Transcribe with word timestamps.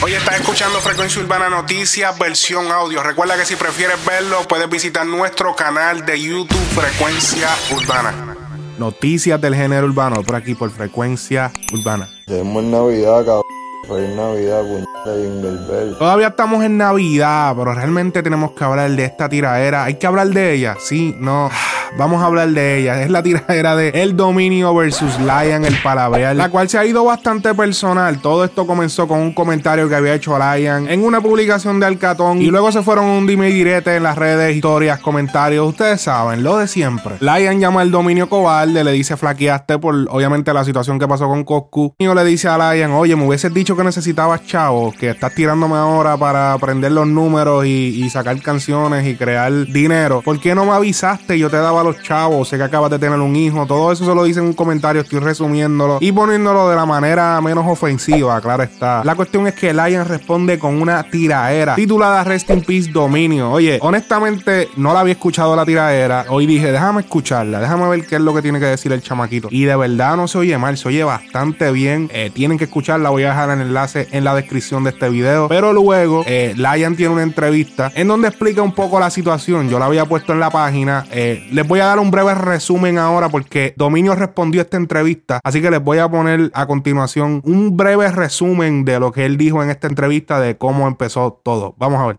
Hoy 0.00 0.12
estás 0.12 0.40
escuchando 0.40 0.78
Frecuencia 0.78 1.20
Urbana 1.20 1.48
Noticias, 1.48 2.16
versión 2.16 2.70
audio. 2.70 3.02
Recuerda 3.02 3.36
que 3.36 3.44
si 3.44 3.56
prefieres 3.56 3.96
verlo, 4.06 4.46
puedes 4.48 4.70
visitar 4.70 5.04
nuestro 5.04 5.56
canal 5.56 6.06
de 6.06 6.20
YouTube 6.20 6.56
Frecuencia 6.72 7.48
Urbana. 7.74 8.36
Noticias 8.78 9.40
del 9.40 9.56
género 9.56 9.88
urbano, 9.88 10.22
por 10.22 10.36
aquí 10.36 10.54
por 10.54 10.70
Frecuencia 10.70 11.52
Urbana. 11.72 12.08
Tenemos 12.26 12.62
Navidad, 12.62 13.26
cabrón. 13.26 13.57
Feliz 13.88 14.14
Navidad. 14.14 14.62
Todavía 15.98 16.28
estamos 16.28 16.62
en 16.62 16.76
Navidad, 16.76 17.54
pero 17.56 17.72
realmente 17.72 18.22
tenemos 18.22 18.52
que 18.52 18.62
hablar 18.62 18.90
de 18.90 19.04
esta 19.04 19.28
tiradera. 19.28 19.84
¿Hay 19.84 19.94
que 19.94 20.06
hablar 20.06 20.28
de 20.28 20.52
ella? 20.52 20.76
Sí, 20.78 21.16
no. 21.18 21.50
Vamos 21.96 22.22
a 22.22 22.26
hablar 22.26 22.50
de 22.50 22.78
ella. 22.78 23.02
Es 23.02 23.10
la 23.10 23.22
tiradera 23.22 23.74
de 23.74 23.88
El 23.88 24.16
Dominio 24.16 24.74
versus 24.74 25.18
Lion, 25.18 25.64
el 25.64 25.76
palabreal, 25.82 26.36
la 26.36 26.50
cual 26.50 26.68
se 26.68 26.76
ha 26.76 26.84
ido 26.84 27.04
bastante 27.04 27.54
personal. 27.54 28.20
Todo 28.20 28.44
esto 28.44 28.66
comenzó 28.66 29.08
con 29.08 29.20
un 29.20 29.32
comentario 29.32 29.88
que 29.88 29.94
había 29.94 30.14
hecho 30.14 30.36
Lion 30.38 30.88
en 30.90 31.02
una 31.02 31.22
publicación 31.22 31.80
de 31.80 31.86
Alcatón 31.86 32.42
y 32.42 32.48
luego 32.48 32.70
se 32.70 32.82
fueron 32.82 33.06
un 33.06 33.26
dime 33.26 33.48
y 33.48 33.52
direte 33.54 33.96
en 33.96 34.02
las 34.02 34.18
redes, 34.18 34.54
historias, 34.54 35.00
comentarios. 35.00 35.66
Ustedes 35.66 36.02
saben, 36.02 36.42
lo 36.42 36.58
de 36.58 36.68
siempre. 36.68 37.14
Lion 37.20 37.58
llama 37.58 37.80
al 37.80 37.90
dominio 37.90 38.28
cobarde, 38.28 38.84
le 38.84 38.92
dice 38.92 39.16
flaqueaste 39.16 39.78
por 39.78 39.94
obviamente 40.10 40.52
la 40.52 40.64
situación 40.64 40.98
que 40.98 41.08
pasó 41.08 41.26
con 41.26 41.44
Coscu. 41.44 41.94
Y 41.98 42.06
le 42.06 42.24
dice 42.24 42.48
a 42.48 42.74
Lion, 42.74 42.92
oye, 42.92 43.16
me 43.16 43.26
hubieses 43.26 43.54
dicho 43.54 43.77
que 43.78 43.84
necesitabas 43.84 44.44
chavo, 44.44 44.92
que 44.92 45.10
estás 45.10 45.32
tirándome 45.34 45.76
ahora 45.76 46.16
para 46.16 46.52
aprender 46.52 46.90
los 46.90 47.06
números 47.06 47.64
y, 47.64 48.08
sacar 48.10 48.40
canciones 48.40 49.06
y 49.06 49.14
crear 49.14 49.52
dinero. 49.66 50.22
¿Por 50.22 50.40
qué 50.40 50.54
no 50.54 50.64
me 50.64 50.72
avisaste? 50.72 51.38
Yo 51.38 51.48
te 51.50 51.58
daba 51.58 51.84
los 51.84 52.02
chavos, 52.02 52.48
sé 52.48 52.56
que 52.56 52.64
acabas 52.64 52.90
de 52.90 52.98
tener 52.98 53.18
un 53.20 53.36
hijo, 53.36 53.66
todo 53.66 53.92
eso 53.92 54.04
se 54.04 54.14
lo 54.14 54.24
dice 54.24 54.40
en 54.40 54.46
un 54.46 54.52
comentario, 54.54 55.02
estoy 55.02 55.20
resumiéndolo 55.20 55.98
y 56.00 56.10
poniéndolo 56.10 56.68
de 56.68 56.74
la 56.74 56.86
manera 56.86 57.40
menos 57.40 57.66
ofensiva, 57.68 58.40
claro 58.40 58.64
está. 58.64 59.04
La 59.04 59.14
cuestión 59.14 59.46
es 59.46 59.54
que 59.54 59.72
Lion 59.72 60.06
responde 60.06 60.58
con 60.58 60.80
una 60.80 61.04
tiraera 61.04 61.76
titulada 61.76 62.24
Rest 62.24 62.50
in 62.50 62.62
Peace 62.62 62.90
Dominio. 62.90 63.52
Oye, 63.52 63.78
honestamente 63.82 64.68
no 64.76 64.92
la 64.92 65.00
había 65.00 65.12
escuchado 65.12 65.54
la 65.54 65.64
tiraera, 65.64 66.24
hoy 66.30 66.46
dije, 66.46 66.72
déjame 66.72 67.02
escucharla, 67.02 67.60
déjame 67.60 67.88
ver 67.88 68.06
qué 68.06 68.16
es 68.16 68.22
lo 68.22 68.34
que 68.34 68.42
tiene 68.42 68.58
que 68.58 68.66
decir 68.66 68.92
el 68.92 69.02
chamaquito. 69.02 69.48
Y 69.50 69.64
de 69.64 69.76
verdad 69.76 70.16
no 70.16 70.26
se 70.26 70.38
oye 70.38 70.58
mal, 70.58 70.76
se 70.76 70.88
oye 70.88 71.04
bastante 71.04 71.70
bien, 71.70 72.10
eh, 72.12 72.30
tienen 72.34 72.58
que 72.58 72.64
escucharla, 72.64 73.10
voy 73.10 73.24
a 73.24 73.28
dejar 73.28 73.50
el 73.60 73.67
enlace 73.68 74.08
en 74.12 74.24
la 74.24 74.34
descripción 74.34 74.84
de 74.84 74.90
este 74.90 75.08
video, 75.08 75.48
pero 75.48 75.72
luego 75.72 76.24
eh, 76.26 76.54
Lion 76.56 76.96
tiene 76.96 77.12
una 77.12 77.22
entrevista 77.22 77.92
en 77.94 78.08
donde 78.08 78.28
explica 78.28 78.62
un 78.62 78.72
poco 78.72 78.98
la 78.98 79.10
situación, 79.10 79.68
yo 79.68 79.78
la 79.78 79.86
había 79.86 80.04
puesto 80.04 80.32
en 80.32 80.40
la 80.40 80.50
página, 80.50 81.06
eh, 81.10 81.46
les 81.52 81.66
voy 81.66 81.80
a 81.80 81.86
dar 81.86 81.98
un 81.98 82.10
breve 82.10 82.34
resumen 82.34 82.98
ahora 82.98 83.28
porque 83.28 83.74
Dominio 83.76 84.14
respondió 84.14 84.60
a 84.60 84.64
esta 84.64 84.76
entrevista, 84.76 85.40
así 85.44 85.60
que 85.60 85.70
les 85.70 85.82
voy 85.82 85.98
a 85.98 86.08
poner 86.08 86.50
a 86.54 86.66
continuación 86.66 87.40
un 87.44 87.76
breve 87.76 88.10
resumen 88.10 88.84
de 88.84 88.98
lo 88.98 89.12
que 89.12 89.26
él 89.26 89.36
dijo 89.36 89.62
en 89.62 89.70
esta 89.70 89.86
entrevista 89.86 90.40
de 90.40 90.56
cómo 90.56 90.88
empezó 90.88 91.40
todo. 91.42 91.74
Vamos 91.78 92.00
a 92.00 92.06
ver. 92.06 92.18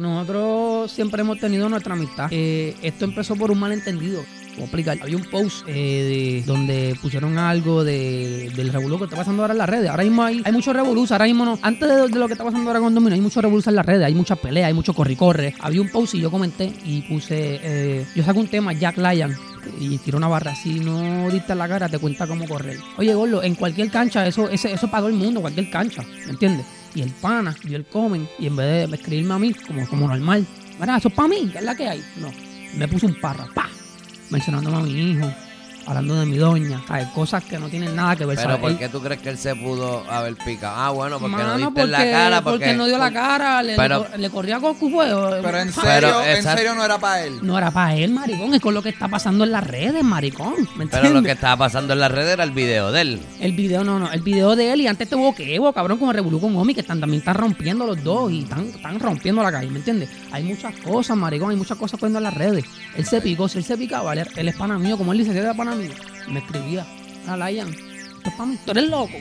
Nosotros 0.00 0.92
siempre 0.92 1.22
hemos 1.22 1.38
tenido 1.38 1.68
nuestra 1.68 1.94
amistad. 1.94 2.28
Eh, 2.30 2.76
esto 2.82 3.04
empezó 3.04 3.34
por 3.36 3.50
un 3.50 3.58
malentendido. 3.58 4.22
Explicar. 4.58 4.98
Había 5.02 5.16
un 5.16 5.24
post 5.24 5.66
eh, 5.68 5.72
de, 5.72 6.42
donde 6.46 6.96
pusieron 7.00 7.36
algo 7.38 7.84
de, 7.84 8.50
del 8.54 8.72
revolú 8.72 8.98
que 8.98 9.04
está 9.04 9.16
pasando 9.16 9.42
ahora 9.42 9.52
en 9.52 9.58
las 9.58 9.68
redes. 9.68 9.90
Ahora 9.90 10.04
mismo 10.04 10.22
hay, 10.22 10.42
hay 10.44 10.52
mucho 10.52 10.72
revolú. 10.72 11.06
Ahora 11.10 11.24
mismo 11.26 11.44
no. 11.44 11.58
Antes 11.62 11.88
de, 11.88 12.18
lo 12.18 12.26
que 12.26 12.32
está 12.32 12.44
pasando 12.44 12.68
ahora 12.70 12.80
con 12.80 12.94
Domino, 12.94 13.14
hay 13.14 13.20
mucho 13.20 13.40
revolú 13.40 13.62
en 13.66 13.74
las 13.74 13.86
redes. 13.86 14.04
Hay 14.04 14.14
muchas 14.14 14.38
peleas, 14.38 14.68
hay 14.68 14.74
mucho 14.74 14.94
corre-corre. 14.94 15.54
Había 15.60 15.80
un 15.80 15.90
post 15.90 16.14
y 16.14 16.20
yo 16.20 16.30
comenté 16.30 16.72
y 16.84 17.02
puse. 17.02 17.60
eh, 17.62 18.06
yo 18.14 18.24
saco 18.24 18.40
un 18.40 18.48
tema, 18.48 18.72
Jack 18.72 18.98
Lyon. 18.98 19.36
Y 19.80 19.98
tiro 19.98 20.18
una 20.18 20.28
barra. 20.28 20.54
Si 20.54 20.80
no 20.80 21.28
diste 21.30 21.54
la 21.54 21.68
cara, 21.68 21.88
te 21.88 21.98
cuenta 21.98 22.26
cómo 22.26 22.46
correr. 22.46 22.78
Oye, 22.96 23.14
Gordo, 23.14 23.42
en 23.42 23.56
cualquier 23.56 23.90
cancha, 23.90 24.26
eso, 24.26 24.48
ese, 24.48 24.72
eso 24.72 24.88
todo 24.88 25.08
el 25.08 25.14
mundo, 25.14 25.40
cualquier 25.40 25.68
cancha. 25.70 26.02
¿Me 26.24 26.32
entiendes? 26.32 26.66
Y 26.94 27.02
el 27.02 27.10
pana 27.10 27.54
y 27.68 27.74
el 27.74 27.84
comen. 27.84 28.28
Y 28.38 28.46
en 28.46 28.56
vez 28.56 28.88
de 28.88 28.96
escribirme 28.96 29.34
a 29.34 29.38
mí 29.38 29.52
como, 29.52 29.86
como 29.88 30.08
normal, 30.08 30.46
mira, 30.80 30.96
eso 30.96 31.08
es 31.08 31.14
para 31.14 31.28
mí, 31.28 31.48
que 31.52 31.58
es 31.58 31.64
la 31.64 31.74
que 31.74 31.88
hay. 31.88 32.02
No. 32.20 32.30
Me 32.76 32.88
puso 32.88 33.06
un 33.06 33.20
parra, 33.20 33.46
pa 33.54 33.68
mencionándome 34.30 34.76
a 34.76 34.80
mi 34.80 35.10
hijo, 35.10 35.32
hablando 35.86 36.16
de 36.20 36.26
mi 36.26 36.36
doña, 36.36 36.82
¿sabes? 36.86 37.06
cosas 37.08 37.44
que 37.44 37.58
no 37.58 37.68
tienen 37.68 37.94
nada 37.96 38.16
que 38.16 38.26
ver. 38.26 38.36
Pero 38.36 38.48
¿sabes? 38.50 38.60
¿por 38.60 38.78
qué 38.78 38.88
tú 38.88 39.00
crees 39.00 39.20
que 39.20 39.28
él 39.30 39.38
se 39.38 39.54
pudo 39.54 40.02
haber 40.10 40.34
picado? 40.36 40.74
Ah, 40.76 40.90
bueno, 40.90 41.18
porque 41.18 41.36
no 41.36 41.42
Mano, 41.42 41.56
diste 41.58 41.80
en 41.82 41.90
la 41.90 41.98
porque- 41.98 42.10
cara. 42.10 42.40
Porque, 42.42 42.74
no 42.74 42.86
dio 42.86 42.98
la 42.98 43.12
cara, 43.12 43.62
le, 43.62 43.76
Pero- 43.76 43.98
le, 44.02 44.08
cor- 44.08 44.18
le 44.20 44.30
corría 44.30 44.60
con. 44.60 44.76
Pero 44.76 45.58
en 45.58 45.72
serio, 45.72 45.82
Pero, 45.82 46.22
en 46.24 46.42
serio 46.42 46.74
no 46.74 46.84
era 46.84 46.98
para 46.98 47.24
él. 47.24 47.38
No 47.42 47.56
era 47.56 47.70
para 47.70 47.94
él, 47.94 48.12
maricón, 48.12 48.54
es 48.54 48.60
con 48.60 48.74
lo 48.74 48.82
que 48.82 48.88
está 48.88 49.08
pasando 49.08 49.44
en 49.44 49.52
las 49.52 49.64
redes, 49.66 50.02
maricón. 50.02 50.54
¿Me 50.76 50.86
Pero 50.86 51.10
lo 51.10 51.22
que 51.22 51.32
estaba 51.32 51.56
pasando 51.56 51.92
en 51.92 52.00
las 52.00 52.10
redes 52.10 52.34
era 52.34 52.44
el 52.44 52.50
video 52.50 52.90
de 52.92 53.00
él. 53.02 53.20
El 53.40 53.52
video, 53.52 53.84
no, 53.84 53.98
no, 53.98 54.10
el 54.12 54.22
video 54.22 54.56
de 54.56 54.72
él 54.72 54.80
y 54.80 54.86
antes 54.88 55.08
tuvo 55.08 55.34
que 55.34 55.54
Evo, 55.54 55.72
cabrón, 55.72 55.98
con 55.98 56.08
el 56.08 56.14
Revolú 56.14 56.40
con 56.40 56.56
Omi, 56.56 56.74
que 56.74 56.80
están, 56.80 57.00
también 57.00 57.20
están 57.20 57.34
rompiendo 57.36 57.86
los 57.86 58.02
dos 58.02 58.30
y 58.32 58.42
están, 58.42 58.66
están 58.66 58.98
rompiendo 58.98 59.42
la 59.42 59.52
calle, 59.52 59.70
¿me 59.70 59.78
entiendes? 59.78 60.10
Hay 60.32 60.42
muchas 60.42 60.74
cosas, 60.80 61.16
maricón, 61.16 61.50
hay 61.50 61.56
muchas 61.56 61.78
cosas 61.78 61.98
poniendo 62.00 62.18
en 62.18 62.24
las 62.24 62.34
redes. 62.34 62.64
Él 62.96 63.04
se 63.06 63.20
picó, 63.20 63.48
si 63.48 63.58
él 63.58 63.64
se 63.64 63.76
picaba, 63.78 64.12
él, 64.14 64.26
él 64.36 64.48
es 64.48 64.56
pana 64.56 64.78
mío, 64.78 64.96
como 64.98 65.12
él 65.12 65.18
dice, 65.18 65.30
él 65.30 65.36
era 65.38 65.54
pana 65.54 65.74
me 65.76 66.38
escribía, 66.40 66.86
a 67.28 67.36
Lion, 67.36 67.68
esto 67.68 68.28
es 68.28 68.32
para 68.34 68.46
mí, 68.46 68.58
tú 68.64 68.70
eres 68.72 68.88
loco. 68.88 69.14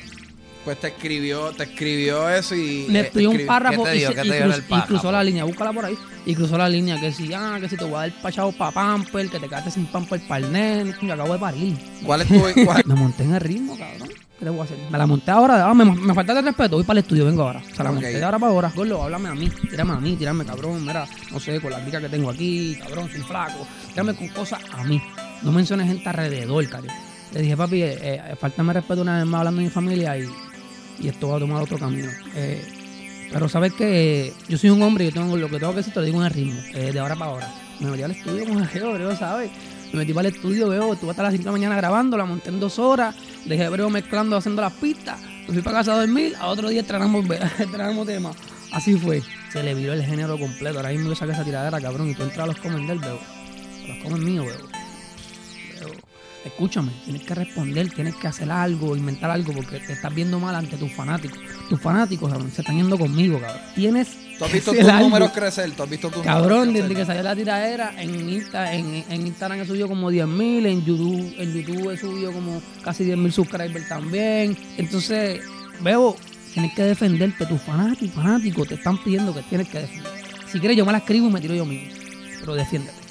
Pues 0.64 0.80
te 0.80 0.88
escribió, 0.88 1.52
te 1.52 1.64
escribió 1.66 2.28
eso 2.28 2.56
y. 2.56 2.88
Me 2.90 3.00
eh, 3.00 3.02
escribió 3.04 3.30
un 3.30 3.46
párrafo 3.46 3.84
¿Qué 3.84 3.90
te 3.92 3.96
y, 3.98 4.00
dijo? 4.00 4.12
se- 4.12 4.16
¿Qué 4.16 4.22
te 4.22 4.28
y 4.28 4.32
dijo 4.32 4.44
en 4.46 4.52
cruz- 4.52 4.64
el 4.72 4.78
y 4.78 4.82
cruzó 4.88 5.12
la 5.12 5.24
línea, 5.24 5.44
búscala 5.44 5.72
por 5.74 5.86
ahí. 5.86 5.96
Y 6.26 6.34
cruzó 6.34 6.58
la 6.58 6.68
línea 6.68 7.00
que 7.00 7.12
si, 7.12 7.32
ah, 7.36 7.58
que 7.62 7.70
si 7.70 7.78
te 7.78 7.84
voy 7.86 7.94
a 7.94 7.98
dar 8.00 8.12
pachado 8.20 8.52
pa' 8.52 8.72
pamper, 8.72 9.30
que 9.30 9.40
te 9.40 9.48
quedaste 9.48 9.70
sin 9.70 9.86
pamper 9.86 10.22
para 10.28 10.44
el 10.44 10.52
nene, 10.52 10.96
yo 11.04 11.14
acabo 11.14 11.34
de 11.34 11.40
parir. 11.40 11.78
¿Cuál 12.04 12.22
es 12.22 12.28
tu. 12.30 12.42
cuál- 12.66 12.82
Me 12.88 12.96
monté 12.96 13.24
en 13.26 13.36
el 13.36 13.42
ritmo, 13.42 13.78
cabrón. 13.78 14.10
¿Qué 14.40 14.44
le 14.44 14.50
voy 14.52 14.62
a 14.62 14.64
hacer? 14.64 14.78
Me 14.90 14.98
la 14.98 15.06
monté 15.06 15.30
ahora. 15.30 15.70
ah, 15.70 15.74
me, 15.76 15.86
me 15.86 16.14
falta 16.16 16.34
de 16.34 16.42
respeto. 16.42 16.78
Voy 16.78 16.84
para 16.84 16.98
el 17.00 17.04
estudio, 17.04 17.26
vengo 17.26 17.44
ahora. 17.44 17.62
Se 17.72 17.84
la 17.84 17.92
monté 17.92 18.08
de 18.14 18.24
ahora 18.24 18.40
para 18.40 18.52
ahora. 18.52 18.72
Gordo, 18.76 19.04
háblame 19.04 19.30
a 19.30 19.36
mí. 19.36 19.52
Tírame 19.70 19.94
a 19.94 19.98
mí, 19.98 20.16
tírame, 20.16 20.46
cabrón. 20.46 20.84
Mira, 20.84 21.06
no 21.32 21.40
sé, 21.40 21.62
con 21.62 21.70
la 21.72 21.86
pica 21.86 22.02
que 22.02 22.10
tengo 22.10 22.32
aquí, 22.32 22.76
cabrón, 22.82 23.08
soy 23.12 23.22
flaco. 23.22 23.68
Tírame 23.90 24.16
con 24.16 24.28
cosas 24.30 24.60
a 24.74 24.84
mí. 24.84 25.00
No 25.42 25.52
menciones 25.52 25.88
gente 25.88 26.08
alrededor, 26.08 26.68
cariño. 26.70 26.94
Le 27.34 27.42
dije, 27.42 27.58
papi, 27.58 27.84
eh, 27.84 27.98
eh, 28.02 28.36
faltame 28.40 28.74
respeto 28.74 29.02
una 29.02 29.18
vez 29.18 29.26
más 29.26 29.40
hablando 29.40 29.60
de 29.60 29.68
mi 29.68 29.72
familia 29.72 30.18
y, 30.18 30.26
y 31.00 31.08
esto 31.08 31.30
va 31.30 31.38
a 31.38 31.40
tomar 31.40 31.62
otro 31.62 31.78
camino. 31.78 32.10
Eh, 32.36 32.62
pero 33.32 33.50
sabes 33.50 33.74
que 33.74 34.34
yo 34.48 34.58
soy 34.58 34.70
un 34.70 34.82
hombre 34.82 35.06
y 35.06 35.12
tengo 35.12 35.36
lo 35.36 35.50
que 35.50 35.60
tengo 35.60 35.72
que 35.72 35.78
decir, 35.78 35.94
te 35.94 36.00
lo 36.00 36.06
digo 36.06 36.20
en 36.20 36.28
el 36.28 36.32
ritmo, 36.34 36.60
eh, 36.74 36.92
de 36.92 37.00
ahora 37.00 37.16
para 37.16 37.32
ahora. 37.32 37.54
Me 37.80 37.92
metí 37.92 38.04
al 38.04 38.12
estudio 38.12 38.46
con 38.46 38.64
hebreo, 38.64 39.16
¿sabes? 39.18 39.52
Me 39.92 40.00
metí 40.00 40.14
para 40.14 40.30
el 40.30 40.36
estudio, 40.36 40.70
veo, 40.70 40.94
estuve 40.94 41.12
hasta 41.12 41.24
las 41.24 41.32
5 41.32 41.44
de 41.44 41.46
la 41.46 41.52
mañana 41.52 41.76
grabando, 41.76 42.18
la 42.18 42.26
monté 42.26 42.50
en 42.50 42.60
dos 42.60 42.80
horas, 42.80 43.16
dejé 43.46 43.66
hebreo 43.66 43.90
mezclando, 43.90 44.38
haciendo 44.38 44.62
las 44.62 44.74
pistas, 44.74 45.20
me 45.48 45.54
fui 45.54 45.62
para 45.62 45.80
casa 45.80 45.94
a 45.94 46.00
dormir, 46.00 46.34
a 46.40 46.48
otro 46.48 46.70
día 46.70 46.82
estrenamos, 46.82 47.26
temas. 48.06 48.36
Así 48.72 48.96
fue. 48.96 49.22
Se 49.52 49.64
le 49.64 49.74
viró 49.74 49.94
el 49.94 50.04
género 50.04 50.38
completo. 50.38 50.78
Ahora 50.80 50.90
mismo 50.90 51.10
yo 51.10 51.16
saqué 51.16 51.32
esa 51.32 51.44
tiradera, 51.44 51.80
cabrón, 51.80 52.10
y 52.10 52.16
tú 52.16 52.24
entras 52.24 52.44
a 52.44 52.48
los 52.48 52.58
comen 52.58 52.88
del 52.88 53.00
veo. 53.00 53.20
A 53.84 53.88
los 53.88 54.04
comen 54.04 54.24
míos, 54.26 54.46
veo. 54.46 54.75
Veo. 55.80 55.90
Escúchame, 56.46 56.92
tienes 57.04 57.24
que 57.24 57.34
responder, 57.34 57.90
tienes 57.92 58.16
que 58.18 58.28
hacer 58.28 58.52
algo, 58.52 58.96
inventar 58.96 59.32
algo, 59.32 59.52
porque 59.52 59.80
te 59.80 59.94
estás 59.94 60.14
viendo 60.14 60.40
mal 60.40 60.54
ante 60.54 60.78
tus 60.78 60.92
fanáticos. 60.92 61.40
Tus 61.70 61.82
fanáticos, 61.82 62.32
cabrón, 62.32 62.52
se 62.52 62.62
están 62.62 62.78
yendo 62.78 63.00
conmigo, 63.00 63.40
cabrón. 63.40 63.62
Tienes 63.74 64.10
Tú 64.38 64.46
has 64.46 64.54
visto 64.54 64.72
tus 64.72 64.84
algo. 64.88 65.06
números 65.06 65.32
crecer, 65.32 65.72
tú 65.72 65.82
has 65.82 65.90
visto 65.90 66.10
tus 66.12 66.22
Cabrón, 66.22 66.68
números 66.68 66.74
desde 66.74 66.88
crecer. 66.88 66.98
que 66.98 67.06
salió 67.08 67.24
la 67.24 67.36
tiradera, 67.36 67.94
en, 68.00 68.30
Insta, 68.30 68.74
en, 68.76 69.04
en 69.10 69.26
Instagram 69.26 69.62
he 69.62 69.66
subido 69.66 69.88
como 69.88 70.12
10.000, 70.12 70.66
en 70.68 70.86
YouTube, 70.86 71.34
en 71.40 71.52
YouTube 71.54 71.90
he 71.92 71.98
subido 71.98 72.32
como 72.32 72.62
casi 72.84 73.06
10.000 73.06 73.32
subscribers 73.32 73.88
también. 73.90 74.56
Entonces, 74.78 75.42
veo, 75.82 76.16
tienes 76.54 76.74
que 76.76 76.84
defenderte, 76.84 77.48
tus 77.48 77.62
fanáticos, 77.62 78.14
fanáticos 78.14 78.68
te 78.68 78.76
están 78.76 79.04
pidiendo 79.04 79.34
que 79.34 79.42
tienes 79.44 79.68
que 79.68 79.80
defender. 79.80 80.12
Si 80.52 80.60
quieres, 80.60 80.78
yo 80.78 80.86
me 80.86 80.92
la 80.92 81.00
escribo 81.00 81.28
y 81.28 81.32
me 81.32 81.42
tiro 81.42 81.56
yo 81.56 81.66
mismo, 81.66 81.90
pero 82.40 82.54
defiéndete. 82.54 83.05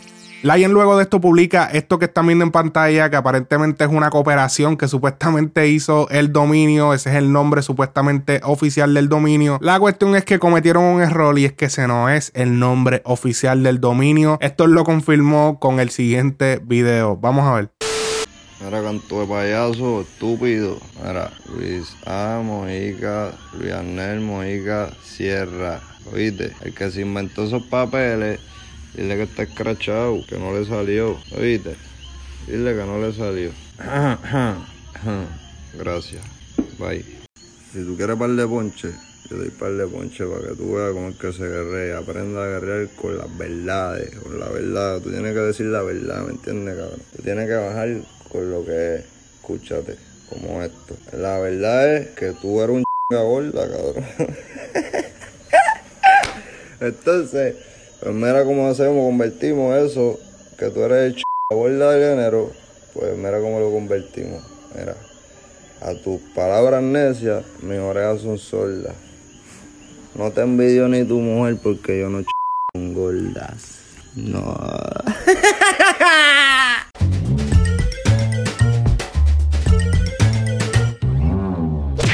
Lion 0.44 0.75
luego 0.75 0.99
de 0.99 1.05
esto 1.05 1.22
publica 1.22 1.65
esto 1.72 1.99
que 1.99 2.05
están 2.05 2.27
viendo 2.27 2.44
en 2.44 2.50
pantalla, 2.50 3.09
que 3.09 3.16
aparentemente 3.16 3.82
es 3.82 3.91
una 3.91 4.10
cooperación 4.10 4.77
que 4.77 4.88
supuestamente 4.88 5.69
hizo 5.69 6.06
el 6.10 6.34
dominio, 6.34 6.93
ese 6.93 7.09
es 7.09 7.16
el 7.16 7.32
nombre 7.32 7.62
supuestamente 7.62 8.43
oficial 8.44 8.93
del 8.93 9.09
dominio. 9.09 9.56
La 9.62 9.81
cuestión 9.81 10.15
es 10.15 10.27
que 10.27 10.38
cometieron 10.38 10.85
un 10.85 11.00
error 11.00 11.38
y 11.38 11.46
es 11.46 11.55
que 11.55 11.64
ese 11.64 11.88
no 11.88 12.11
es 12.11 12.31
el 12.35 12.58
nombre 12.58 13.00
oficial 13.06 13.62
del 13.62 13.81
dominio. 13.81 14.37
Esto 14.43 14.67
lo 14.67 14.85
confirmó 14.85 15.58
con 15.58 15.81
el 15.81 15.88
siguiente 15.88 16.61
video. 16.62 17.17
Vamos 17.17 17.46
a 17.46 17.55
ver. 17.55 17.70
Mira, 18.62 18.82
canto 18.82 19.23
de 19.23 19.26
payaso, 19.26 20.02
estúpido. 20.02 20.76
Mira, 21.02 21.31
Luis 21.56 21.96
A. 22.05 22.43
Mojica, 22.44 23.32
Luis 23.58 23.73
Arnel 23.73 24.20
Mojica, 24.20 24.91
Sierra. 25.02 25.81
Oíste, 26.12 26.52
el 26.61 26.75
que 26.75 26.91
se 26.91 27.00
inventó 27.00 27.44
esos 27.44 27.62
papeles, 27.62 28.41
dile 28.94 29.17
que 29.17 29.23
está 29.25 29.43
escrachado, 29.43 30.25
que 30.26 30.38
no 30.38 30.52
le 30.52 30.64
salió. 30.64 31.19
Oíste, 31.37 31.76
dile 32.46 32.75
que 32.75 32.85
no 32.85 33.00
le 33.00 33.12
salió. 33.12 33.50
Gracias. 35.76 36.23
Bye. 36.79 37.05
Si 37.73 37.85
tú 37.85 37.96
quieres 37.96 38.17
par 38.17 38.31
de 38.31 38.46
ponche, 38.46 38.91
yo 39.29 39.37
doy 39.37 39.50
par 39.50 39.73
de 39.73 39.87
ponche 39.87 40.25
para 40.25 40.49
que 40.49 40.55
tú 40.55 40.75
veas 40.75 40.93
cómo 40.93 41.08
es 41.08 41.17
que 41.17 41.32
se 41.32 41.49
guerrea. 41.49 41.99
Aprenda 41.99 42.44
a 42.44 42.46
guerrear 42.46 42.88
con 42.94 43.19
las 43.19 43.37
verdades, 43.37 44.14
con 44.17 44.38
la 44.38 44.49
verdad. 44.49 45.00
Tú 45.00 45.11
tienes 45.11 45.35
que 45.35 45.41
decir 45.41 45.67
la 45.67 45.82
verdad, 45.82 46.23
¿me 46.23 46.32
entiendes, 46.32 46.76
cabrón? 46.76 47.00
Tú 47.17 47.23
tienes 47.23 47.49
que 47.49 47.55
bajar 47.55 47.88
con 48.31 48.50
lo 48.50 48.64
que 48.64 48.94
es. 48.94 49.05
Escúchate, 49.41 49.96
como 50.31 50.62
esto. 50.62 50.96
La 51.12 51.38
verdad 51.38 51.96
es 51.96 52.08
que 52.11 52.32
tú 52.32 52.62
eres 52.62 52.76
un 52.76 52.85
gorda, 53.11 53.69
cabrón. 53.69 54.05
Entonces, 56.81 57.56
pues 58.05 58.15
mira 58.15 58.45
cómo 58.45 58.69
hacemos, 58.69 59.06
convertimos 59.06 59.75
eso, 59.77 60.21
que 60.59 60.69
tú 60.69 60.83
eres 60.83 61.06
el 61.06 61.15
ch... 61.17 61.23
gorda 61.51 61.93
del 61.93 62.11
género, 62.11 62.53
pues 62.93 63.17
mira 63.17 63.41
cómo 63.41 63.59
lo 63.61 63.73
convertimos. 63.73 64.43
Mira, 64.79 64.95
a 65.81 65.95
tus 65.95 66.21
palabras 66.35 66.83
necias, 66.83 67.47
mis 67.62 67.79
orejas 67.79 68.21
son 68.21 68.37
sordas. 68.37 68.93
No 70.15 70.31
te 70.33 70.43
envidio 70.43 70.87
ni 70.87 71.05
tu 71.05 71.19
mujer 71.19 71.56
porque 71.62 72.01
yo 72.01 72.11
no 72.11 72.21
ch... 72.21 72.27
con 72.75 72.93
gordas. 72.93 73.79
No. 74.15 74.55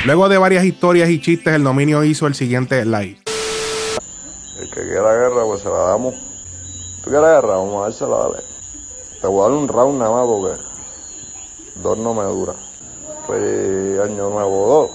Luego 0.07 0.29
de 0.29 0.39
varias 0.39 0.65
historias 0.65 1.11
y 1.11 1.21
chistes, 1.21 1.53
el 1.53 1.65
dominio 1.65 2.05
hizo 2.05 2.29
el 2.29 2.35
siguiente 2.35 2.85
live. 2.85 3.20
Que 4.73 4.83
quiera 4.83 5.13
guerra, 5.15 5.45
pues 5.45 5.63
se 5.63 5.69
la 5.69 5.79
damos. 5.79 6.15
¿Tú 7.03 7.11
quieres 7.11 7.29
guerra? 7.29 7.57
Vamos 7.57 7.77
a 7.77 7.83
dársela, 7.83 8.17
dale. 8.17 8.39
Te 9.21 9.27
voy 9.27 9.41
a 9.41 9.49
dar 9.49 9.53
un 9.53 9.69
round 9.69 9.99
nada 9.99 10.11
más 10.13 10.27
porque 10.27 10.63
dos 11.83 11.99
no 11.99 12.15
me 12.15 12.25
dura. 12.25 12.55
Feliz 13.27 14.01
año 14.01 14.31
nuevo 14.31 14.67
dos. 14.67 14.91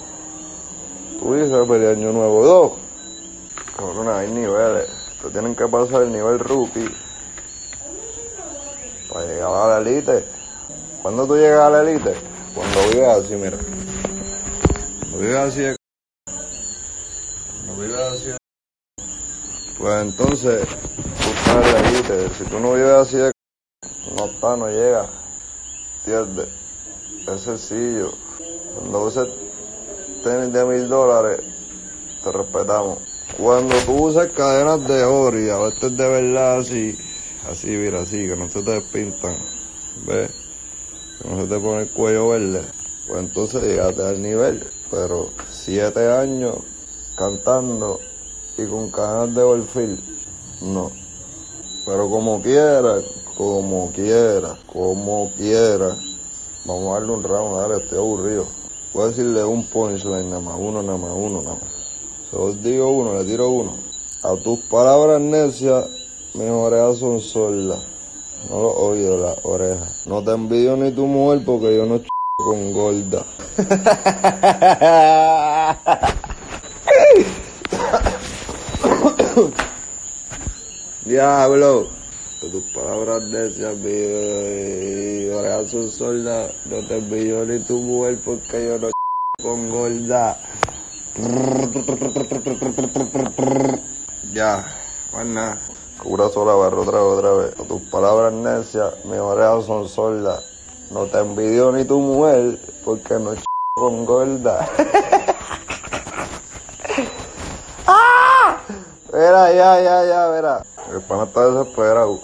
Tú 1.20 1.34
dices 1.34 1.68
feliz 1.68 1.88
año 1.88 2.12
nuevo 2.12 2.44
dos. 2.44 2.72
Cabrón, 3.76 4.08
hay 4.08 4.30
niveles. 4.30 4.88
Te 5.22 5.30
tienen 5.30 5.54
que 5.54 5.66
pasar 5.68 6.02
el 6.02 6.12
nivel 6.12 6.38
rookie 6.38 6.88
para 9.12 9.26
llegar 9.26 9.52
a 9.52 9.80
la 9.80 9.90
elite. 9.90 10.24
¿Cuándo 11.02 11.26
tú 11.26 11.36
llegas 11.36 11.60
a 11.60 11.70
la 11.70 11.82
elite? 11.82 12.14
Cuando 12.54 12.80
vives 12.88 13.08
así, 13.08 13.34
mira. 13.34 13.58
Cuando 15.00 15.18
vives 15.18 15.36
así 15.36 15.60
de 15.60 15.76
pues 19.78 20.02
entonces, 20.02 20.66
tú 20.68 21.50
en 21.50 21.60
la 21.60 21.88
elite. 21.88 22.28
Si 22.38 22.44
tú 22.44 22.60
no 22.60 22.74
vives 22.74 22.92
así 22.92 23.16
de 23.16 23.32
no 24.16 24.26
está, 24.26 24.56
no 24.56 24.68
llega. 24.68 25.06
¿Entiendes? 25.98 26.48
Es 27.28 27.40
sencillo. 27.42 28.12
Cuando 28.74 29.04
uses 29.04 29.28
tenis 30.22 30.52
de 30.52 30.64
mil 30.64 30.88
dólares, 30.88 31.40
te 32.22 32.32
respetamos. 32.32 32.98
Cuando 33.36 33.76
tú 33.84 34.06
usas 34.06 34.32
cadenas 34.32 34.86
de 34.86 35.04
oro 35.04 35.38
y 35.38 35.50
a 35.50 35.58
veces 35.58 35.96
de 35.96 36.08
verdad 36.08 36.60
así, 36.60 36.96
así, 37.50 37.68
mira, 37.68 38.00
así, 38.00 38.26
que 38.26 38.36
no 38.36 38.48
se 38.48 38.62
te 38.62 38.70
despintan, 38.70 39.36
¿ves? 40.06 40.30
Que 41.20 41.28
no 41.28 41.42
se 41.42 41.48
te 41.48 41.58
pone 41.58 41.82
el 41.82 41.90
cuello 41.90 42.28
verde, 42.28 42.62
pues 43.06 43.20
entonces 43.20 43.62
llegaste 43.62 44.02
al 44.02 44.22
nivel. 44.22 44.66
Pero 44.90 45.30
siete 45.50 46.10
años 46.10 46.56
cantando 47.16 47.98
y 48.58 48.66
con 48.66 48.90
cadenas 48.90 49.34
de 49.34 49.42
perfil, 49.42 50.00
no. 50.62 50.90
Pero 51.84 52.10
como 52.10 52.40
quiera, 52.42 53.02
como 53.36 53.92
quiera, 53.92 54.56
como 54.66 55.30
quiera, 55.36 55.96
vamos 56.64 56.88
a 56.88 56.94
darle 56.94 57.12
un 57.12 57.22
round, 57.22 57.56
dale, 57.56 57.82
estoy 57.82 57.98
aburrido. 57.98 58.46
Voy 58.92 59.04
a 59.04 59.08
decirle 59.08 59.44
un 59.44 59.64
punchline, 59.66 60.30
nada 60.30 60.40
más, 60.40 60.56
uno, 60.58 60.82
nada 60.82 60.98
más, 60.98 61.12
uno, 61.14 61.42
nada 61.42 61.56
más. 61.56 61.76
Solo 62.30 62.54
digo 62.54 62.90
uno, 62.90 63.18
le 63.18 63.24
tiro 63.24 63.50
uno. 63.50 63.76
A 64.22 64.34
tus 64.36 64.58
palabras 64.60 65.20
necias, 65.20 65.86
mis 66.34 66.48
orejas 66.50 66.98
son 66.98 67.20
sordas. 67.20 67.78
No 68.50 68.62
lo 68.62 68.70
oído 68.70 69.16
las 69.16 69.38
orejas. 69.44 70.06
No 70.06 70.22
te 70.22 70.32
envidio 70.32 70.76
ni 70.76 70.90
tu 70.92 71.06
mujer 71.06 71.42
porque 71.44 71.76
yo 71.76 71.86
no 71.86 71.98
ch 71.98 72.08
con 72.36 72.72
gorda. 72.72 73.24
Diablo. 81.04 81.88
A 82.38 82.46
tus 82.50 82.64
palabras 82.72 83.22
necias, 83.24 83.76
mis 83.78 85.30
orejas 85.32 85.70
son 85.70 85.90
sordas. 85.90 86.52
No 86.66 86.86
te 86.86 86.98
envidio 86.98 87.44
ni 87.44 87.58
tu 87.60 87.78
mujer 87.78 88.18
porque 88.24 88.66
yo 88.66 88.78
no 88.78 88.88
con 89.42 89.70
gorda. 89.70 90.38
Ya, 94.32 94.66
pues 95.10 95.26
nada. 95.26 95.58
Cura 96.02 96.28
sola, 96.28 96.54
barro 96.54 96.82
otra 96.82 97.00
vez, 97.00 97.12
otra 97.12 97.32
vez. 97.32 97.54
Tus 97.68 97.82
palabras 97.90 98.32
necias, 98.34 99.02
mis 99.06 99.18
orejas 99.18 99.64
son 99.64 99.88
sordas. 99.88 100.44
No 100.90 101.06
te 101.06 101.18
envidio 101.18 101.72
ni 101.72 101.84
tu 101.84 101.98
mujer, 101.98 102.58
porque 102.84 103.14
no 103.14 103.32
con 103.74 104.04
gorda. 104.04 104.68
Mira, 109.16 109.50
ya, 109.50 109.80
ya, 109.80 110.04
ya, 110.04 110.30
mira. 110.36 110.62
El 110.92 111.00
pana 111.00 111.24
está 111.24 111.48
desesperado. 111.48 112.20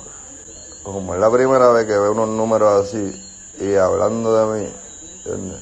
Como 0.82 1.14
es 1.14 1.20
la 1.20 1.30
primera 1.30 1.70
vez 1.70 1.86
que 1.86 1.96
ve 1.96 2.10
unos 2.10 2.28
números 2.28 2.84
así 2.84 3.18
y 3.58 3.76
hablando 3.76 4.36
de 4.36 4.60
mí, 4.60 4.72
¿entiendes? 5.24 5.60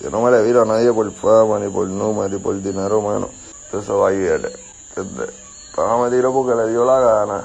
Yo 0.00 0.10
no 0.10 0.22
me 0.22 0.30
le 0.30 0.40
viro 0.44 0.62
a 0.62 0.64
nadie 0.64 0.92
por 0.92 1.10
fama, 1.10 1.58
ni 1.58 1.68
por 1.68 1.88
número, 1.88 2.28
ni 2.28 2.38
por 2.38 2.62
dinero, 2.62 3.00
mano. 3.00 3.28
Entonces 3.64 3.90
va 3.90 4.12
y 4.12 4.18
viene. 4.18 4.50
¿Entiendes? 4.94 5.34
Pana 5.74 5.96
me 5.96 6.10
tiró 6.16 6.32
porque 6.32 6.54
le 6.54 6.68
dio 6.68 6.84
la 6.84 7.00
gana. 7.00 7.44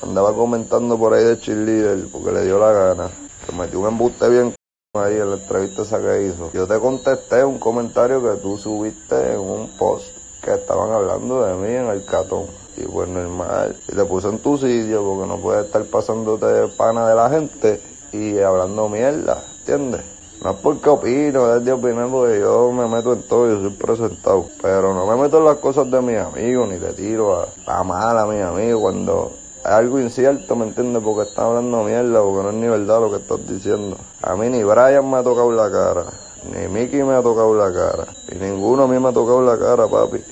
Andaba 0.00 0.32
comentando 0.32 0.96
por 0.96 1.12
ahí 1.12 1.24
de 1.24 1.40
cheerleader 1.40 2.06
porque 2.12 2.30
le 2.30 2.44
dio 2.44 2.60
la 2.60 2.70
gana. 2.70 3.10
Se 3.46 3.52
metió 3.52 3.80
un 3.80 3.88
embuste 3.88 4.28
bien 4.28 4.54
ahí 4.94 5.16
en 5.16 5.28
la 5.28 5.38
entrevista 5.38 5.82
esa 5.82 6.00
que 6.00 6.22
hizo. 6.22 6.52
Yo 6.52 6.68
te 6.68 6.78
contesté 6.78 7.44
un 7.44 7.58
comentario 7.58 8.22
que 8.22 8.40
tú 8.40 8.56
subiste 8.56 9.32
en 9.32 9.40
un 9.40 9.76
post 9.76 10.19
que 10.54 10.60
estaban 10.60 10.90
hablando 10.90 11.42
de 11.44 11.54
mí 11.54 11.74
en 11.74 11.86
el 11.86 12.04
catón. 12.04 12.46
Y 12.76 12.82
pues 12.82 13.08
normal. 13.08 13.76
Y 13.88 13.94
te 13.94 14.04
puse 14.04 14.28
en 14.28 14.38
tu 14.38 14.56
sitio 14.56 15.02
porque 15.04 15.28
no 15.28 15.36
puedes 15.38 15.66
estar 15.66 15.84
pasándote 15.84 16.68
pana 16.76 17.08
de 17.08 17.14
la 17.14 17.28
gente 17.30 17.80
y 18.12 18.38
hablando 18.38 18.88
mierda, 18.88 19.42
¿entiendes? 19.60 20.02
No 20.42 20.52
es 20.52 20.56
porque 20.56 20.88
opino, 20.88 21.54
es 21.54 21.64
de 21.64 21.72
opinar 21.72 22.08
porque 22.08 22.40
yo 22.40 22.72
me 22.72 22.88
meto 22.88 23.12
en 23.12 23.22
todo, 23.22 23.46
yo 23.46 23.60
soy 23.60 23.70
presentado. 23.76 24.46
Pero 24.62 24.94
no 24.94 25.06
me 25.06 25.22
meto 25.22 25.38
en 25.38 25.44
las 25.44 25.58
cosas 25.58 25.90
de 25.90 26.00
mis 26.00 26.16
amigos, 26.16 26.68
ni 26.68 26.78
te 26.78 26.92
tiro 26.94 27.36
a, 27.36 27.48
a 27.66 27.84
mal 27.84 28.18
a 28.18 28.24
mis 28.24 28.42
amigos 28.42 28.80
cuando 28.80 29.32
es 29.60 29.66
algo 29.66 30.00
incierto, 30.00 30.56
¿me 30.56 30.66
entiendes? 30.66 31.02
Porque 31.02 31.28
están 31.28 31.46
hablando 31.46 31.84
mierda, 31.84 32.22
porque 32.22 32.42
no 32.42 32.48
es 32.48 32.54
ni 32.54 32.68
verdad 32.68 33.00
lo 33.00 33.10
que 33.10 33.16
estás 33.16 33.46
diciendo. 33.46 33.98
A 34.22 34.34
mí 34.34 34.48
ni 34.48 34.64
Brian 34.64 35.10
me 35.10 35.18
ha 35.18 35.22
tocado 35.22 35.52
la 35.52 35.70
cara, 35.70 36.06
ni 36.50 36.66
Mickey 36.68 37.02
me 37.02 37.14
ha 37.14 37.22
tocado 37.22 37.54
la 37.54 37.70
cara, 37.70 38.06
y 38.32 38.36
ninguno 38.36 38.84
a 38.84 38.86
mí 38.86 38.98
me 38.98 39.10
ha 39.10 39.12
tocado 39.12 39.42
la 39.42 39.58
cara, 39.58 39.86
papi. 39.86 40.22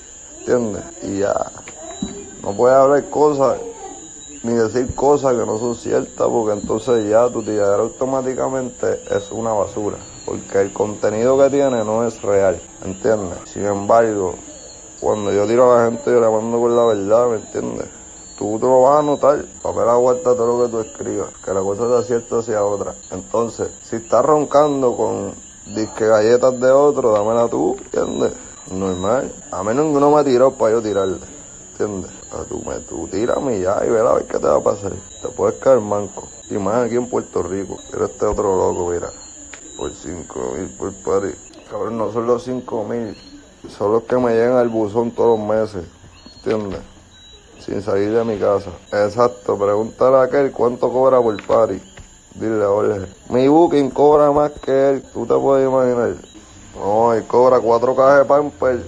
¿Entiendes? 0.49 0.83
Y 1.03 1.19
ya. 1.19 1.51
No 2.41 2.53
puedes 2.53 2.75
hablar 2.75 3.07
cosas 3.11 3.59
ni 4.41 4.53
decir 4.53 4.95
cosas 4.95 5.33
que 5.33 5.45
no 5.45 5.59
son 5.59 5.75
ciertas 5.75 6.27
porque 6.27 6.59
entonces 6.59 7.07
ya 7.07 7.29
tu 7.29 7.43
tiradera 7.43 7.83
automáticamente 7.83 8.99
es 9.11 9.31
una 9.31 9.51
basura 9.51 9.97
porque 10.25 10.61
el 10.61 10.73
contenido 10.73 11.37
que 11.37 11.51
tiene 11.51 11.83
no 11.83 12.07
es 12.07 12.19
real, 12.23 12.59
¿entiendes? 12.83 13.37
Sin 13.45 13.65
embargo, 13.65 14.35
cuando 14.99 15.31
yo 15.31 15.45
tiro 15.45 15.71
a 15.71 15.77
la 15.77 15.85
gente 15.85 16.09
yo 16.09 16.19
le 16.19 16.29
mando 16.29 16.59
con 16.59 16.75
la 16.75 16.85
verdad, 16.85 17.27
¿me 17.27 17.35
entiendes? 17.35 17.87
Tú 18.35 18.57
te 18.57 18.65
lo 18.65 18.81
vas 18.83 18.99
a 19.01 19.03
notar, 19.03 19.45
papel 19.61 19.87
aguanta 19.89 20.35
todo 20.35 20.57
lo 20.57 20.65
que 20.65 20.71
tú 20.71 20.79
escribas, 20.79 21.29
que 21.45 21.53
la 21.53 21.61
cosa 21.61 21.87
sea 21.89 22.03
cierta 22.03 22.39
hacia 22.39 22.63
otra. 22.63 22.95
Entonces, 23.11 23.69
si 23.83 23.97
estás 23.97 24.25
roncando 24.25 24.95
con 24.95 25.33
disque 25.75 26.07
galletas 26.07 26.59
de 26.59 26.71
otro, 26.71 27.11
dámela 27.11 27.47
tú, 27.49 27.75
¿entiendes? 27.91 28.48
Normal. 28.71 29.33
A 29.51 29.63
menos 29.63 29.85
que 29.85 29.97
uno 29.97 30.11
me 30.11 30.19
ha 30.19 30.23
tirado 30.23 30.51
para 30.51 30.73
yo 30.73 30.81
tirarle. 30.81 31.17
¿Entiendes? 31.71 32.11
Tú, 32.47 32.61
me, 32.67 32.79
tú 32.81 33.07
ya 33.07 33.85
y 33.85 33.89
verás 33.89 34.11
a 34.11 34.13
ver 34.15 34.25
qué 34.25 34.37
te 34.37 34.47
va 34.47 34.57
a 34.57 34.63
pasar. 34.63 34.91
Te 35.21 35.27
puedes 35.29 35.59
caer 35.59 35.79
manco. 35.79 36.27
Y 36.49 36.55
más 36.55 36.85
aquí 36.85 36.95
en 36.95 37.09
Puerto 37.09 37.41
Rico. 37.41 37.79
Pero 37.89 38.05
este 38.05 38.25
otro 38.25 38.55
loco, 38.55 38.91
mira. 38.91 39.11
Por 39.77 39.91
5 39.91 40.53
mil 40.57 40.67
por 40.77 40.93
party. 40.93 41.33
Cabrón, 41.69 41.97
no 41.97 42.11
son 42.11 42.27
los 42.27 42.43
5 42.43 42.83
mil. 42.83 43.17
Son 43.69 43.91
los 43.93 44.03
que 44.03 44.17
me 44.17 44.33
llegan 44.33 44.57
al 44.57 44.69
buzón 44.69 45.11
todos 45.11 45.39
los 45.39 45.47
meses. 45.47 45.85
¿Entiendes? 46.35 46.81
Sin 47.59 47.81
salir 47.81 48.11
de 48.11 48.23
mi 48.23 48.37
casa. 48.37 48.71
Exacto. 48.91 49.57
Pregúntale 49.57 50.17
a 50.17 50.21
aquel 50.23 50.51
cuánto 50.51 50.91
cobra 50.91 51.21
por 51.21 51.45
party. 51.45 51.81
Dile 52.35 52.65
Jorge. 52.65 53.07
Mi 53.29 53.47
booking 53.47 53.89
cobra 53.89 54.31
más 54.31 54.51
que 54.51 54.89
él. 54.89 55.03
Tú 55.13 55.25
te 55.25 55.33
puedes 55.35 55.67
imaginar. 55.67 56.15
No, 56.79 57.13
él 57.13 57.27
cobra 57.27 57.59
cuatro 57.59 57.95
cajas 57.95 58.19
de 58.19 58.25
pamper 58.25 58.79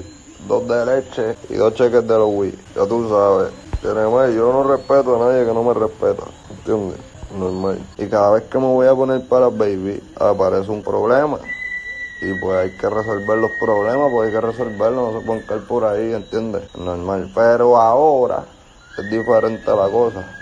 dos 0.47 0.67
de 0.67 0.85
leche 0.85 1.35
y 1.49 1.55
dos 1.55 1.73
cheques 1.73 2.07
de 2.07 2.17
los 2.17 2.29
Wii. 2.29 2.59
Ya 2.75 2.85
tú 2.85 3.07
sabes. 3.09 3.51
Tenemos, 3.81 4.33
yo 4.33 4.51
no 4.53 4.63
respeto 4.63 5.15
a 5.15 5.27
nadie 5.27 5.45
que 5.45 5.53
no 5.53 5.63
me 5.63 5.73
respeta. 5.73 6.23
¿Entiendes? 6.49 6.99
Normal. 7.37 7.79
Y 7.97 8.07
cada 8.07 8.31
vez 8.31 8.43
que 8.43 8.57
me 8.57 8.65
voy 8.65 8.87
a 8.87 8.95
poner 8.95 9.27
para 9.27 9.47
baby, 9.49 10.01
aparece 10.15 10.69
un 10.71 10.83
problema. 10.83 11.39
Y 12.21 12.39
pues 12.39 12.57
hay 12.57 12.77
que 12.77 12.87
resolver 12.87 13.37
los 13.37 13.51
problemas, 13.59 14.11
pues 14.11 14.27
hay 14.27 14.33
que 14.33 14.41
resolverlos, 14.41 15.13
no 15.13 15.19
se 15.19 15.25
pueden 15.25 15.43
caer 15.43 15.61
por 15.61 15.85
ahí, 15.85 16.13
¿entiendes? 16.13 16.63
Normal. 16.75 17.31
Pero 17.33 17.77
ahora 17.77 18.45
es 18.97 19.09
diferente 19.09 19.65
la 19.67 19.89
cosa. 19.89 20.40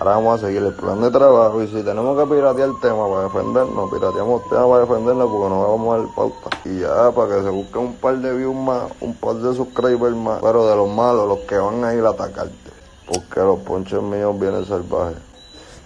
Ahora 0.00 0.14
vamos 0.14 0.42
a 0.42 0.46
seguir 0.46 0.62
el 0.62 0.72
plan 0.72 0.98
de 1.02 1.10
trabajo 1.10 1.62
y 1.62 1.66
si 1.68 1.82
tenemos 1.82 2.18
que 2.18 2.34
piratear 2.34 2.70
el 2.70 2.80
tema 2.80 3.06
para 3.06 3.24
defendernos, 3.24 3.90
pirateamos 3.90 4.48
tema 4.48 4.66
para 4.66 4.80
defendernos 4.80 5.30
porque 5.30 5.48
no 5.50 5.60
vamos 5.60 5.94
a 5.94 5.98
dar 5.98 6.14
pauta. 6.14 6.56
Y 6.64 6.78
ya, 6.80 7.12
para 7.12 7.36
que 7.36 7.42
se 7.42 7.50
busque 7.50 7.78
un 7.78 7.92
par 7.96 8.16
de 8.16 8.34
views 8.34 8.56
más, 8.56 8.84
un 9.02 9.14
par 9.14 9.34
de 9.34 9.54
subscribers 9.54 10.16
más, 10.16 10.40
pero 10.40 10.66
de 10.66 10.74
los 10.74 10.88
malos, 10.88 11.28
los 11.28 11.40
que 11.40 11.58
van 11.58 11.84
a 11.84 11.92
ir 11.92 12.02
a 12.06 12.08
atacarte. 12.08 12.70
Porque 13.06 13.40
los 13.40 13.58
ponches 13.58 14.00
míos 14.00 14.40
vienen 14.40 14.64
salvajes. 14.64 15.18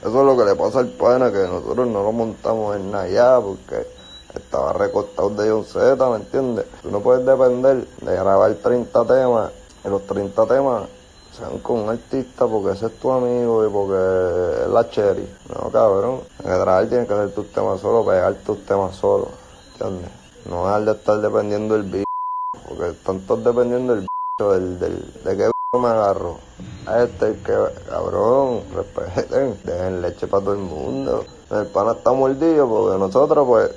Eso 0.00 0.20
es 0.20 0.24
lo 0.24 0.36
que 0.36 0.44
le 0.44 0.54
pasa 0.54 0.78
al 0.78 0.90
pana, 0.90 1.32
que 1.32 1.38
nosotros 1.38 1.88
no 1.88 2.04
lo 2.04 2.12
montamos 2.12 2.76
en 2.76 2.92
nada 2.92 3.40
porque 3.40 3.84
estaba 4.32 4.74
recortado 4.74 5.30
de 5.30 5.50
John 5.50 5.64
Z, 5.64 6.08
¿me 6.10 6.16
entiendes? 6.18 6.66
Tú 6.82 6.90
no 6.92 7.00
puedes 7.00 7.26
depender 7.26 7.84
de 7.84 8.14
grabar 8.14 8.54
30 8.54 9.04
temas, 9.06 9.50
y 9.84 9.88
los 9.88 10.06
30 10.06 10.46
temas 10.46 10.82
sean 11.36 11.58
con 11.58 11.80
un 11.80 11.88
artista 11.88 12.46
porque 12.46 12.76
ese 12.76 12.86
es 12.86 12.98
tu 12.98 13.10
amigo 13.10 13.66
y 13.66 13.70
porque 13.70 14.62
es 14.62 14.68
la 14.68 14.88
cherry. 14.88 15.28
No, 15.48 15.70
cabrón. 15.70 16.20
En 16.38 16.44
que 16.44 16.50
trabajar 16.50 16.88
tienes 16.88 17.08
que 17.08 17.14
hacer 17.14 17.34
tus 17.34 17.52
temas 17.52 17.80
solo, 17.80 18.04
pegar 18.04 18.34
tus 18.46 18.64
temas 18.64 18.94
solo, 18.94 19.28
¿entiendes? 19.72 20.10
No 20.48 20.66
dejar 20.66 20.84
de 20.84 20.92
estar 20.92 21.20
dependiendo 21.20 21.74
del 21.74 21.84
bicho, 21.84 22.04
porque 22.68 22.90
están 22.90 23.20
todos 23.20 23.44
dependiendo 23.44 23.94
del 23.94 24.02
bicho, 24.02 24.52
del, 24.52 24.78
del, 24.78 25.12
de 25.24 25.36
qué 25.36 25.44
bicho 25.46 25.82
me 25.82 25.88
agarro. 25.88 26.38
A 26.86 27.02
este 27.02 27.38
que, 27.40 27.56
cabrón, 27.88 28.62
respeten, 28.74 29.58
dejen 29.64 30.02
leche 30.02 30.26
para 30.26 30.44
todo 30.44 30.54
el 30.54 30.60
mundo. 30.60 31.24
El 31.50 31.66
pana 31.66 31.92
está 31.92 32.12
mordido 32.12 32.68
porque 32.68 32.98
nosotros, 32.98 33.46
pues, 33.46 33.70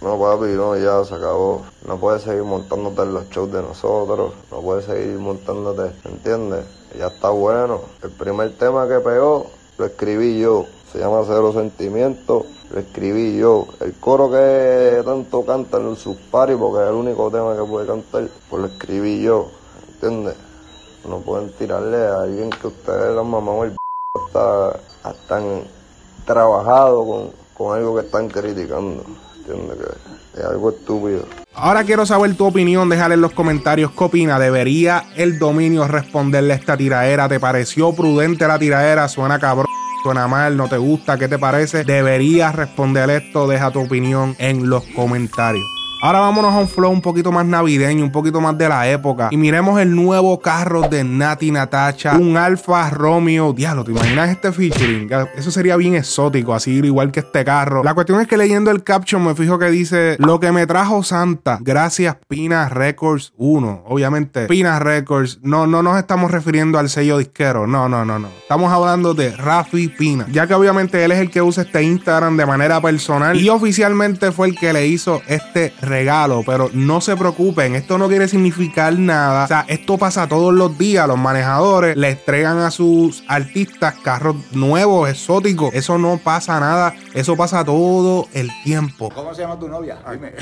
no, 0.00 0.18
papi, 0.18 0.52
no, 0.52 0.76
ya 0.76 1.04
se 1.04 1.14
acabó. 1.14 1.62
No 1.86 1.96
puedes 1.96 2.22
seguir 2.22 2.42
montándote 2.42 3.02
en 3.02 3.14
los 3.14 3.28
shows 3.30 3.50
de 3.50 3.62
nosotros. 3.62 4.34
No 4.50 4.60
puedes 4.60 4.84
seguir 4.84 5.18
montándote, 5.18 5.90
¿entiendes? 6.04 6.66
Ya 6.98 7.06
está 7.06 7.30
bueno. 7.30 7.80
El 8.02 8.10
primer 8.10 8.56
tema 8.58 8.86
que 8.86 9.00
pegó 9.00 9.46
lo 9.78 9.86
escribí 9.86 10.38
yo. 10.38 10.66
Se 10.92 10.98
llama 10.98 11.22
Cero 11.26 11.52
Sentimiento. 11.52 12.44
Lo 12.70 12.80
escribí 12.80 13.38
yo. 13.38 13.66
El 13.80 13.94
coro 13.94 14.30
que 14.30 15.02
tanto 15.04 15.44
cantan 15.44 15.88
en 15.88 15.96
sus 15.96 16.16
porque 16.30 16.82
es 16.82 16.88
el 16.88 16.94
único 16.94 17.30
tema 17.30 17.56
que 17.56 17.62
puede 17.62 17.86
cantar, 17.86 18.28
pues 18.50 18.62
lo 18.62 18.68
escribí 18.68 19.22
yo. 19.22 19.48
¿Entiendes? 19.94 20.36
No 21.08 21.18
pueden 21.20 21.52
tirarle 21.52 22.06
a 22.06 22.22
alguien 22.22 22.50
que 22.50 22.66
ustedes, 22.66 23.14
las 23.14 23.24
mamás, 23.24 23.68
el 23.68 23.76
hasta, 24.14 24.80
hasta 25.02 25.36
han 25.36 25.64
trabajado 26.26 27.06
con, 27.06 27.30
con 27.56 27.76
algo 27.76 27.96
que 27.96 28.06
están 28.06 28.28
criticando. 28.28 29.04
Es 30.36 30.44
algo 30.44 30.70
estúpido. 30.70 31.26
Ahora 31.54 31.84
quiero 31.84 32.04
saber 32.04 32.34
tu 32.36 32.44
opinión, 32.44 32.88
déjale 32.88 33.14
en 33.14 33.20
los 33.20 33.32
comentarios 33.32 33.92
qué 33.92 34.04
opina. 34.04 34.38
¿Debería 34.38 35.04
el 35.16 35.38
dominio 35.38 35.88
responderle 35.88 36.52
a 36.52 36.56
esta 36.56 36.76
tiraera? 36.76 37.28
¿Te 37.28 37.40
pareció 37.40 37.92
prudente 37.92 38.46
la 38.46 38.58
tiraera? 38.58 39.08
¿Suena 39.08 39.38
cabrón? 39.38 39.66
¿Suena 40.02 40.28
mal? 40.28 40.56
¿No 40.56 40.68
te 40.68 40.76
gusta? 40.76 41.18
¿Qué 41.18 41.28
te 41.28 41.38
parece? 41.38 41.84
¿Deberías 41.84 42.54
responder 42.54 43.08
esto? 43.10 43.46
Deja 43.46 43.70
tu 43.70 43.80
opinión 43.80 44.36
en 44.38 44.68
los 44.68 44.84
comentarios. 44.94 45.75
Ahora 46.06 46.20
vámonos 46.20 46.54
a 46.54 46.58
un 46.58 46.68
flow 46.68 46.92
un 46.92 47.00
poquito 47.00 47.32
más 47.32 47.44
navideño, 47.44 48.04
un 48.04 48.12
poquito 48.12 48.40
más 48.40 48.56
de 48.56 48.68
la 48.68 48.88
época. 48.88 49.26
Y 49.32 49.36
miremos 49.36 49.80
el 49.80 49.92
nuevo 49.92 50.38
carro 50.38 50.82
de 50.82 51.02
Nati 51.02 51.50
Natacha, 51.50 52.16
un 52.16 52.36
Alfa 52.36 52.88
Romeo. 52.90 53.52
Diablo, 53.52 53.82
¿te 53.82 53.90
imaginas 53.90 54.30
este 54.30 54.52
featuring? 54.52 55.10
Eso 55.34 55.50
sería 55.50 55.74
bien 55.74 55.96
exótico, 55.96 56.54
así 56.54 56.74
igual 56.74 57.10
que 57.10 57.18
este 57.18 57.44
carro. 57.44 57.82
La 57.82 57.92
cuestión 57.92 58.20
es 58.20 58.28
que 58.28 58.36
leyendo 58.36 58.70
el 58.70 58.84
caption 58.84 59.24
me 59.24 59.34
fijo 59.34 59.58
que 59.58 59.68
dice: 59.68 60.14
Lo 60.20 60.38
que 60.38 60.52
me 60.52 60.64
trajo 60.68 61.02
Santa, 61.02 61.58
gracias 61.60 62.18
Pina 62.28 62.68
Records 62.68 63.32
1. 63.36 63.82
Obviamente, 63.88 64.46
Pina 64.46 64.78
Records. 64.78 65.40
No, 65.42 65.66
no 65.66 65.82
nos 65.82 65.98
estamos 65.98 66.30
refiriendo 66.30 66.78
al 66.78 66.88
sello 66.88 67.18
disquero. 67.18 67.66
No, 67.66 67.88
no, 67.88 68.04
no, 68.04 68.20
no. 68.20 68.28
Estamos 68.28 68.72
hablando 68.72 69.12
de 69.12 69.32
Rafi 69.32 69.88
Pina. 69.88 70.24
Ya 70.30 70.46
que 70.46 70.54
obviamente 70.54 71.04
él 71.04 71.10
es 71.10 71.18
el 71.18 71.32
que 71.32 71.42
usa 71.42 71.64
este 71.64 71.82
Instagram 71.82 72.36
de 72.36 72.46
manera 72.46 72.80
personal 72.80 73.36
y 73.40 73.48
oficialmente 73.48 74.30
fue 74.30 74.46
el 74.46 74.56
que 74.56 74.72
le 74.72 74.86
hizo 74.86 75.20
este 75.26 75.74
pero 76.44 76.70
no 76.72 77.00
se 77.00 77.16
preocupen, 77.16 77.74
esto 77.74 77.98
no 77.98 78.08
quiere 78.08 78.28
significar 78.28 78.98
nada. 78.98 79.44
O 79.44 79.48
sea, 79.48 79.64
esto 79.68 79.98
pasa 79.98 80.28
todos 80.28 80.54
los 80.54 80.76
días. 80.76 81.06
Los 81.08 81.18
manejadores 81.18 81.96
le 81.96 82.10
entregan 82.10 82.58
a 82.58 82.70
sus 82.70 83.24
artistas 83.28 83.94
carros 84.02 84.36
nuevos, 84.52 85.08
exóticos. 85.08 85.72
Eso 85.74 85.98
no 85.98 86.18
pasa 86.18 86.60
nada, 86.60 86.94
eso 87.14 87.36
pasa 87.36 87.64
todo 87.64 88.28
el 88.32 88.50
tiempo. 88.62 89.10
¿Cómo 89.14 89.34
se 89.34 89.42
llama 89.42 89.58
tu 89.58 89.68
novia? 89.68 89.98
Dime. 90.10 90.32